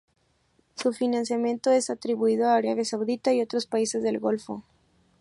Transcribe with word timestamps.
Su 0.77 0.93
financiamiento 0.93 1.69
es 1.71 1.91
atribuido 1.91 2.47
a 2.49 2.55
Arabia 2.55 2.83
Saudita 2.83 3.35
y 3.35 3.41
otros 3.43 3.67
países 3.67 4.01
del 4.01 4.17
Golfo. 4.19 4.63